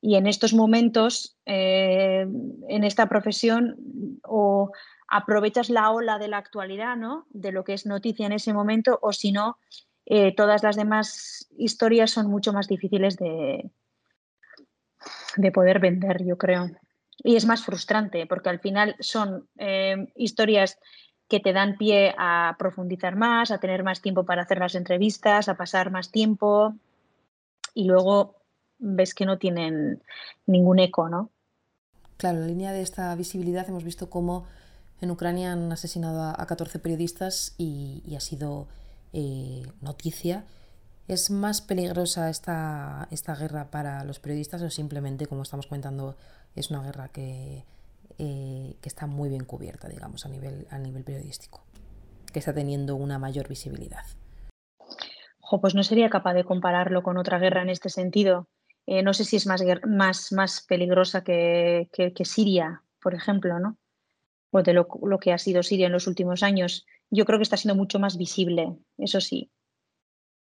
[0.01, 2.27] Y en estos momentos, eh,
[2.69, 3.75] en esta profesión,
[4.23, 4.71] o
[5.07, 7.25] aprovechas la ola de la actualidad, ¿no?
[7.29, 9.57] De lo que es noticia en ese momento, o si no,
[10.05, 13.69] eh, todas las demás historias son mucho más difíciles de,
[15.35, 16.69] de poder vender, yo creo.
[17.17, 20.79] Y es más frustrante, porque al final son eh, historias
[21.27, 25.49] que te dan pie a profundizar más, a tener más tiempo para hacer las entrevistas,
[25.49, 26.73] a pasar más tiempo
[27.73, 28.35] y luego
[28.79, 30.01] ves que no tienen
[30.45, 31.29] ningún eco, ¿no?
[32.17, 34.45] Claro, en la línea de esta visibilidad hemos visto cómo
[35.01, 38.67] en Ucrania han asesinado a, 14 periodistas y, y ha sido
[39.13, 40.45] eh, noticia.
[41.07, 46.17] ¿Es más peligrosa esta, esta guerra para los periodistas o simplemente, como estamos comentando,
[46.55, 47.63] es una guerra que,
[48.19, 51.63] eh, que está muy bien cubierta, digamos, a nivel, a nivel periodístico.
[52.33, 54.03] que está teniendo una mayor visibilidad.
[55.39, 58.49] Jo, pues no sería capaz de compararlo con otra guerra en este sentido.
[58.85, 63.59] Eh, no sé si es más, más, más peligrosa que, que, que, Siria, por ejemplo,
[63.59, 63.77] ¿no?
[64.51, 66.85] O de lo, lo, que ha sido Siria en los últimos años.
[67.09, 69.51] Yo creo que está siendo mucho más visible, eso sí.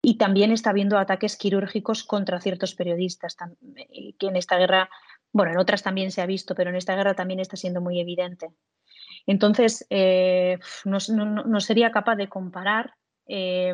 [0.02, 3.37] Y también está habiendo ataques quirúrgicos contra ciertos periodistas,
[3.76, 4.88] eh, que en esta guerra,
[5.38, 8.01] bueno, en otras también se ha visto, pero en esta guerra también está siendo muy
[8.01, 8.48] evidente.
[9.24, 12.94] Entonces, eh, no, sería capaz de comparar.
[13.29, 13.72] Eh,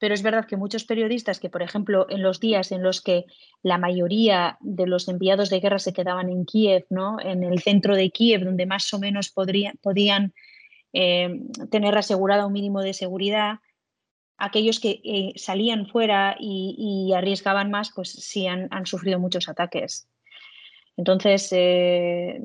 [0.00, 3.26] pero es verdad que muchos periodistas que, por ejemplo, en los días en los que
[3.62, 7.20] la mayoría de los enviados de guerra se quedaban en Kiev, ¿no?
[7.20, 10.34] en el centro de Kiev, donde más o menos podría, podían
[10.92, 11.30] eh,
[11.70, 13.58] tener asegurado un mínimo de seguridad,
[14.36, 20.08] aquellos que salían fuera y, arriesgaban más, pues sí han sufrido muchos ataques.
[20.98, 22.42] Entonces, eh,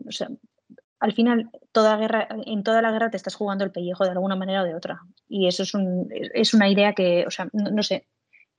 [1.00, 4.36] al final, toda guerra, en toda la guerra te estás jugando el pellejo de alguna
[4.36, 5.02] manera o de otra.
[5.28, 8.08] Y eso es, un, es una idea que, o sea, no, no, sé,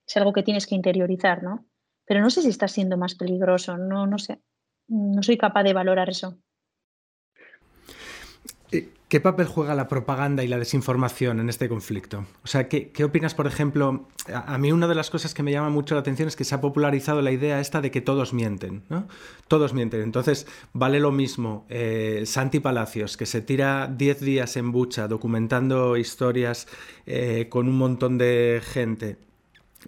[0.05, 1.65] es algo que tienes que interiorizar, ¿no?
[2.05, 4.41] Pero no sé si está siendo más peligroso, no, no sé.
[4.89, 6.37] No soy capaz de valorar eso.
[9.07, 12.25] ¿Qué papel juega la propaganda y la desinformación en este conflicto?
[12.43, 14.07] O sea, ¿qué, opinas, por ejemplo?
[14.33, 16.55] A, mí una de las cosas que me llama mucho la atención es que se
[16.55, 19.07] ha popularizado la idea esta de que todos mienten, ¿no?
[19.47, 20.01] Todos mienten.
[20.01, 25.97] Entonces, vale lo mismo eh, Santi Palacios, que se tira 10 días en bucha documentando
[25.97, 26.67] historias
[27.05, 29.17] eh, con un montón de gente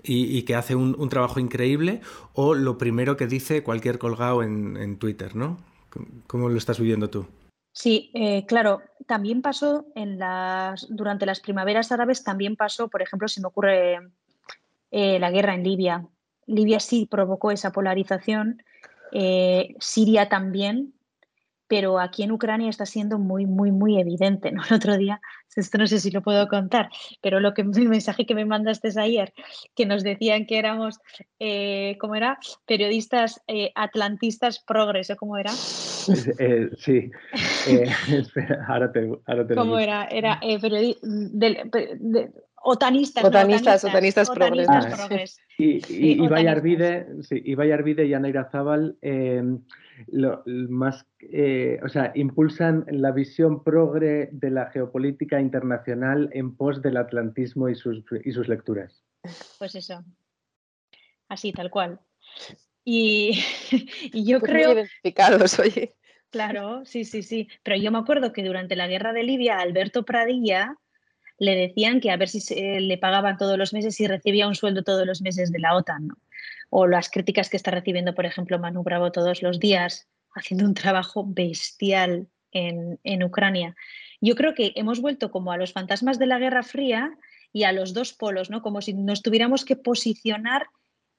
[0.04, 2.02] y, que hace un, trabajo increíble,
[2.34, 5.58] o lo primero que dice cualquier colgado en, en Twitter, ¿no?
[6.28, 7.26] ¿Cómo lo estás viviendo tú?
[7.78, 13.28] Sí, eh, claro, también pasó en las, durante las primaveras árabes, también pasó, por ejemplo,
[13.28, 14.00] se me ocurre
[14.92, 16.06] eh, la guerra en Libia.
[16.46, 18.64] Libia sí provocó esa polarización,
[19.12, 20.94] eh, Siria también,
[21.68, 24.52] pero aquí en Ucrania está siendo muy, muy, muy evidente.
[24.52, 24.64] ¿no?
[24.70, 25.22] El otro día,
[25.56, 26.90] esto no sé si lo puedo contar,
[27.22, 29.34] pero lo que, el mensaje que me mandaste ayer,
[29.76, 31.00] que nos decían que éramos,
[31.40, 32.40] eh, ¿cómo era?
[32.66, 35.52] Periodistas eh, atlantistas progres, ¿o cómo era?
[36.40, 37.12] Eh, sí,
[38.08, 40.06] espera, ahora te, ahora te ¿Cómo era?
[40.06, 42.32] Era periodista de, de,
[42.70, 45.00] Otanistas, otanistas, no, otanistas, otanistas, otanistas progres.
[45.00, 45.40] Ah, progres.
[45.58, 49.42] Y, y, y, Ibai Arvide, sí, Ibai Arvide y Ana Irazábal eh,
[50.08, 56.82] lo, más, eh, o sea, impulsan la visión progre de la geopolítica internacional en pos
[56.82, 59.02] del atlantismo y sus, y sus lecturas.
[59.60, 60.04] Pues eso,
[61.30, 62.02] así, tal cual.
[62.84, 63.40] Y,
[64.12, 64.74] y yo pues creo...
[64.74, 65.96] Muy identificados, oye.
[66.32, 67.48] Claro, sí, sí, sí.
[67.64, 70.76] Pero yo me acuerdo que durante la guerra de Libia, Alberto Pradilla
[71.40, 74.56] le decían que a ver si se, le pagaban todos los meses y recibía un
[74.56, 76.08] sueldo todos los meses de la OTAN.
[76.08, 76.16] ¿no?
[76.70, 80.74] O las críticas que está recibiendo, por ejemplo, Manu Bravo todos los días, haciendo un
[80.74, 83.76] trabajo bestial en, en Ucrania.
[84.20, 87.18] Yo creo que hemos vuelto como a los fantasmas de la Guerra Fría
[87.54, 88.62] y a los dos polos, ¿no?
[88.62, 90.68] como si nos tuviéramos que posicionar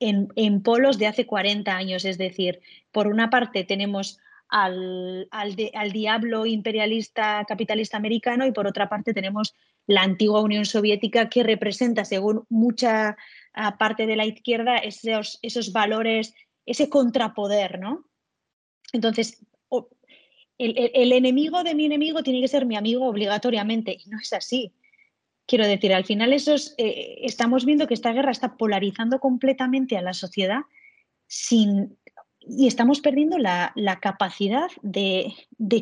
[0.00, 2.04] en, en polos de hace 40 años.
[2.04, 2.60] Es decir,
[2.92, 9.12] por una parte tenemos al, al, al, diablo imperialista capitalista americano y por otra parte
[9.12, 9.54] tenemos
[9.88, 13.16] la antigua Unión Soviética que representa, según mucha
[13.56, 16.34] uh, parte de la izquierda, esos, esos valores,
[16.66, 18.04] ese contrapoder, ¿no?
[18.92, 19.44] Entonces,
[20.58, 24.18] el, el, el, enemigo de mi enemigo tiene que ser mi amigo obligatoriamente y no
[24.20, 24.72] es así.
[25.46, 30.02] Quiero decir, al final esos, eh, estamos viendo que esta guerra está polarizando completamente a
[30.02, 30.60] la sociedad
[31.26, 31.96] sin,
[32.48, 35.34] y estamos perdiendo la, capacidad de,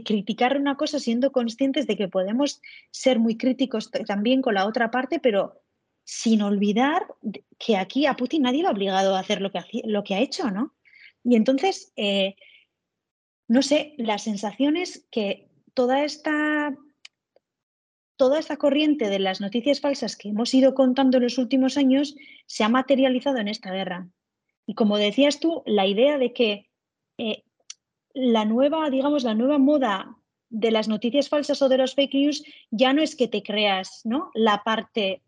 [0.05, 4.91] criticar una cosa siendo conscientes de que podemos ser muy críticos también con la otra
[4.91, 5.63] parte, pero
[6.05, 7.07] sin olvidar
[7.59, 10.21] que aquí a Putin nadie lo ha obligado a hacer lo que, lo que ha
[10.21, 10.75] hecho, ¿no?
[11.25, 12.37] Y entonces, eh,
[13.49, 16.77] no sé, la sensación es que toda esta,
[18.17, 22.17] toda esta corriente de las noticias falsas que hemos ido contando en los últimos años
[22.47, 24.09] se ha materializado en esta guerra.
[24.67, 26.71] Y como decías tú, la idea de que
[27.19, 27.45] eh,
[28.15, 30.17] la nueva, digamos, la nueva moda
[30.49, 34.01] de las noticias falsas o de los fake news ya no es que te creas,
[34.05, 34.31] ¿no?
[34.35, 35.23] La parte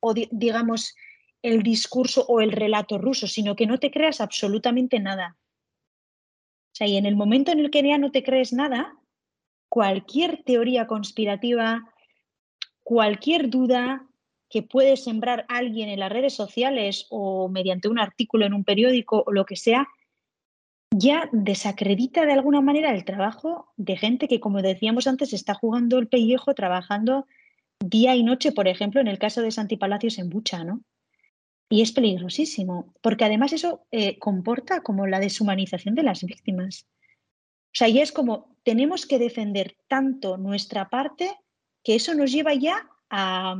[0.00, 0.94] o di digamos
[1.42, 5.36] el discurso o el relato ruso, sino que no te creas absolutamente nada.
[6.72, 8.96] O sea, y en el momento en el que ya no te crees nada,
[9.68, 11.92] cualquier teoría conspirativa,
[12.82, 14.06] cualquier duda,
[14.52, 19.24] que puede sembrar alguien en las redes sociales o mediante un artículo en un periódico
[19.26, 19.88] o lo que sea,
[20.90, 25.98] ya desacredita de alguna manera el trabajo de gente que, como decíamos antes, está jugando
[25.98, 27.26] el pellejo, trabajando
[27.82, 30.82] día y noche, por ejemplo, en el caso de Santi Palacios en Bucha, ¿no?
[31.70, 36.86] Y es peligrosísimo, porque además eso eh, comporta como la deshumanización de las víctimas.
[37.68, 41.34] O sea, ya es como tenemos que defender tanto nuestra parte
[41.82, 43.56] que eso nos lleva ya a,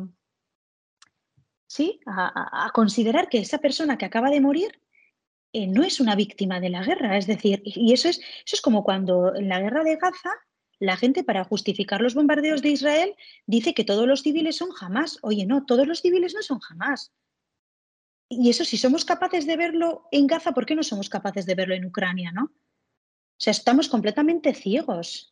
[1.72, 2.00] ¿sí?
[2.04, 4.78] A, considerar que esa persona que acaba de morir
[5.54, 7.16] eh, no es una víctima de la guerra.
[7.16, 10.32] Es decir, y eso es, eso es como cuando en la guerra de Gaza
[10.78, 13.14] la gente para justificar los bombardeos de Israel
[13.46, 15.18] dice que todos los civiles son jamás.
[15.22, 17.10] Oye, no, todos los civiles no son jamás.
[18.28, 21.54] Y eso, si somos capaces de verlo en Gaza, ¿por qué no somos capaces de
[21.54, 22.44] verlo en Ucrania, no?
[22.44, 25.31] O sea, estamos completamente ciegos.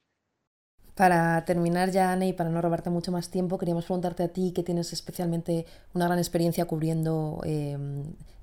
[0.95, 4.53] Para terminar ya, Anne, y para no robarte mucho más tiempo, queríamos preguntarte a ti,
[4.55, 7.77] que tienes especialmente una gran experiencia cubriendo eh,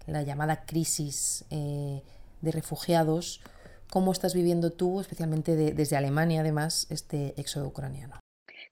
[0.08, 2.02] la llamada crisis eh,
[2.42, 3.42] de refugiados,
[3.90, 8.20] ¿cómo estás viviendo tú, especialmente de, desde Alemania, además, este éxodo ucraniano?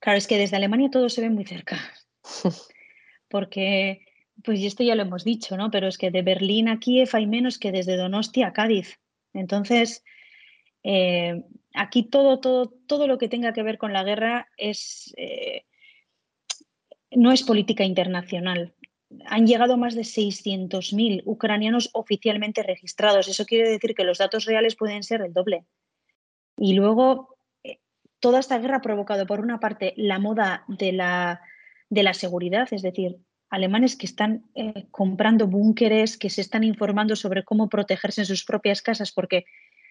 [0.00, 1.78] Claro, es que desde Alemania todo se ve muy cerca,
[3.28, 4.06] porque,
[4.42, 5.70] pues esto ya lo hemos dicho, ¿no?
[5.70, 8.98] Pero es que de Berlín a Kiev hay menos que desde Donostia a Cádiz.
[9.32, 10.02] Entonces,
[10.88, 11.42] eh,
[11.74, 15.64] aquí todo, todo, todo lo que tenga que ver con la guerra es, eh,
[17.10, 18.72] no es política internacional.
[19.24, 23.26] Han llegado más de 600.000 ucranianos oficialmente registrados.
[23.26, 25.64] Eso quiere decir que los datos reales pueden ser el doble.
[26.56, 27.80] Y luego, eh,
[28.20, 31.40] toda esta guerra ha provocado, por una parte, la moda de la,
[31.90, 33.16] de la seguridad, es decir,
[33.50, 34.44] alemanes que están
[34.90, 39.46] comprando búnkeres, que se están informando sobre cómo protegerse en sus propias casas, porque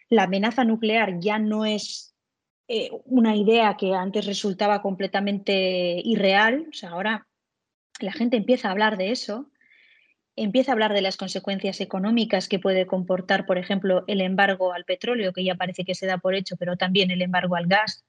[0.09, 2.15] la amenaza nuclear ya no es
[2.67, 6.67] eh, una idea que antes resultaba completamente irreal.
[6.69, 7.27] O sea, ahora
[7.99, 9.51] la gente empieza a hablar de eso,
[10.35, 14.85] empieza a hablar de las consecuencias económicas que puede comportar, por ejemplo, el embargo al
[14.85, 18.05] petróleo, que ya parece que se da por hecho, pero también el embargo al gas.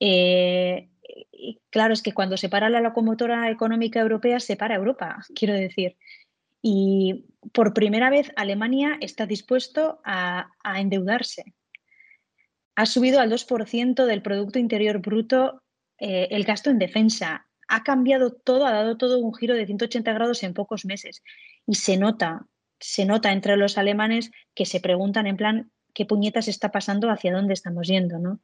[0.00, 0.88] Eh,
[1.32, 5.54] y claro, es que cuando se para la locomotora económica europea, se para Europa, quiero
[5.54, 5.96] decir.
[6.62, 11.54] Y por primera vez Alemania está dispuesto a, endeudarse.
[12.74, 15.62] Ha subido al 2% del Producto Interior Bruto
[15.98, 17.46] eh, el gasto en defensa.
[17.68, 21.22] Ha cambiado todo, ha dado todo un giro de 180 grados en pocos meses.
[21.66, 22.46] Y se nota,
[22.78, 27.10] se nota entre los alemanes que se preguntan en plan, ¿qué puñetas está pasando?
[27.10, 28.18] ¿Hacia dónde estamos yendo?
[28.18, 28.40] ¿no?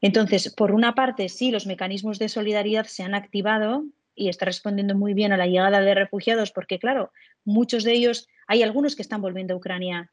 [0.00, 3.84] Entonces, por una parte, sí, los mecanismos de solidaridad se han activado
[4.18, 7.12] y está respondiendo muy bien a la llegada de refugiados, porque claro,
[7.44, 10.10] muchos de ellos, hay algunos que están volviendo a Ucrania,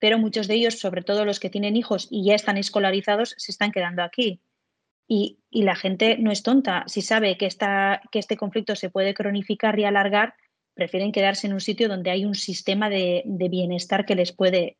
[0.00, 3.52] pero muchos de ellos, sobre todo los que tienen hijos y ya están escolarizados, se
[3.52, 4.40] están quedando aquí.
[5.06, 6.84] Y, y la gente no es tonta.
[6.86, 10.34] Si sabe que, esta, que este conflicto se puede cronificar y alargar,
[10.74, 14.78] prefieren quedarse en un sitio donde hay un sistema de, de bienestar que les puede,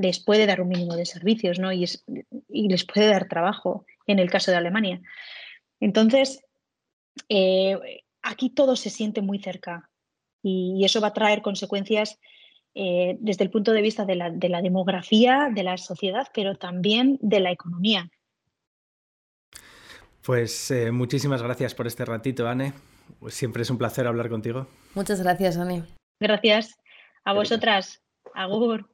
[0.00, 1.70] les puede dar un mínimo de servicios ¿no?
[1.70, 2.04] y, es,
[2.48, 5.00] y les puede dar trabajo, en el caso de Alemania.
[5.80, 6.44] Entonces,
[7.28, 9.90] eh, aquí todo se siente muy cerca
[10.42, 12.18] y, y, eso va a traer consecuencias
[12.74, 16.56] eh, desde el punto de vista de la, de la, demografía, de la sociedad, pero
[16.56, 18.10] también de la economía.
[20.22, 22.72] Pues eh, muchísimas gracias por este ratito, Anne.
[23.20, 24.68] Pues siempre es un placer hablar contigo.
[24.94, 25.84] Muchas gracias, Anne.
[26.18, 26.76] Gracias
[27.24, 28.00] a vosotras.
[28.34, 28.88] Agur.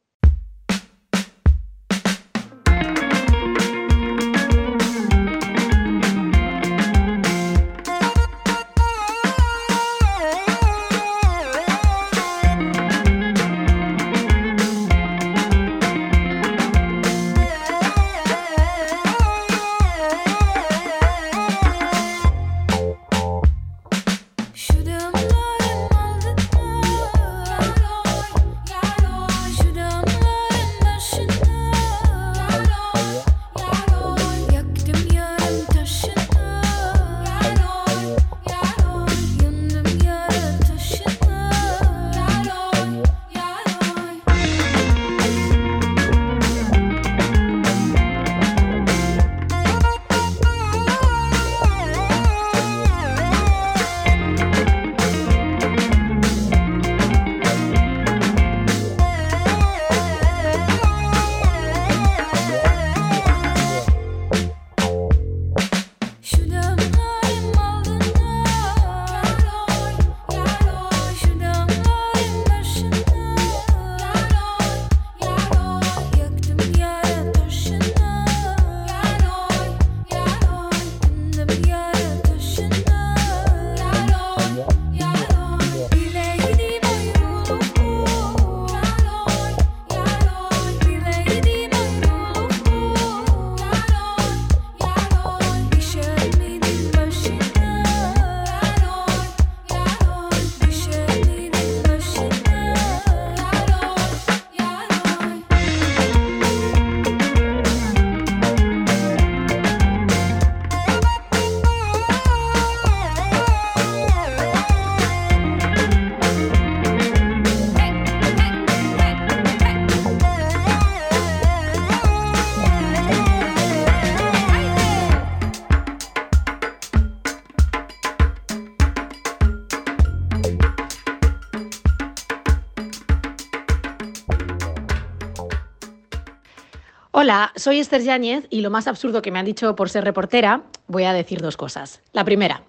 [137.28, 140.62] Hola, soy Esther Yáñez y lo más absurdo que me han dicho por ser reportera,
[140.86, 142.00] voy a decir dos cosas.
[142.14, 142.62] La primera,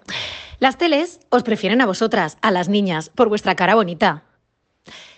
[0.58, 4.24] las teles os prefieren a vosotras, a las niñas, por vuestra cara bonita.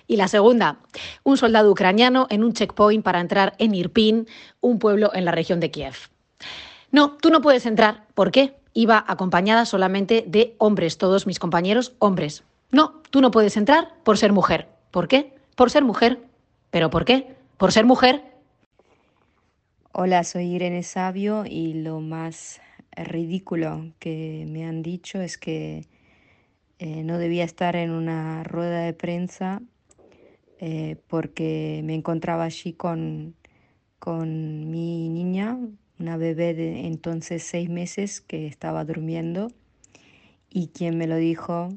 [0.07, 0.79] Y la segunda,
[1.25, 4.29] un soldado ucraniano en un checkpoint para entrar en Irpin,
[4.61, 5.97] un pueblo en la región de Kiev.
[6.93, 8.07] No, tú no puedes entrar.
[8.15, 8.55] ¿Por qué?
[8.75, 12.45] Iba acompañada solamente de hombres, todos mis compañeros hombres.
[12.71, 14.69] No, tú no puedes entrar por ser mujer.
[14.93, 15.35] ¿Por qué?
[15.57, 16.21] Por ser mujer.
[16.71, 17.35] ¿Pero por qué?
[17.57, 18.32] Por ser mujer.
[19.95, 22.63] Hola, soy Irene Sabio y lo más
[22.97, 25.87] ridículo que me han dicho es que
[26.79, 29.61] eh, no debía estar en una rueda de prensa
[30.59, 33.35] eh, porque me encontraba allí con,
[33.99, 35.59] con mi niña,
[35.99, 39.49] una bebé de entonces seis meses que estaba durmiendo
[40.49, 41.69] y quien me lo dijo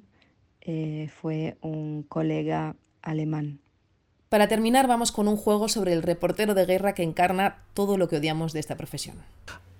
[0.62, 3.60] eh, fue un colega alemán.
[4.30, 8.08] Para terminar, vamos con un juego sobre el reportero de guerra que encarna todo lo
[8.08, 9.18] que odiamos de esta profesión.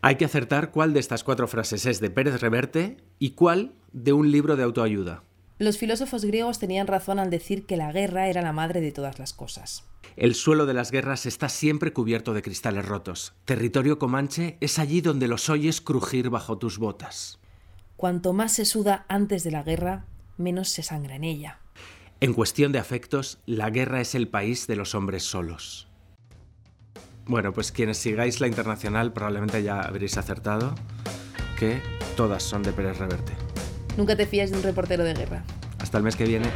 [0.02, 4.14] Hay que acertar cuál de estas cuatro frases es de Pérez Reverte y cuál de
[4.14, 5.24] un libro de autoayuda.
[5.58, 9.20] Los filósofos griegos tenían razón al decir que la guerra era la madre de todas
[9.20, 9.86] las cosas.
[10.16, 13.34] El suelo de las guerras está siempre cubierto de cristales rotos.
[13.46, 17.40] Territorio comanche es allí donde los oyes crujir bajo tus botas.
[17.96, 20.06] Cuanto más se suda antes de la guerra,
[20.38, 21.60] menos se sangra en ella.
[22.26, 25.88] En cuestión de afectos, la guerra es el país de los hombres solos.
[27.28, 30.74] Bueno, pues quienes sigáis la internacional probablemente ya habréis acertado
[31.60, 31.84] que
[32.18, 33.34] todas son de Pérez Reverte.
[33.96, 35.44] Nunca te fías de un reportero de guerra.
[35.78, 36.50] Hasta el mes que viene.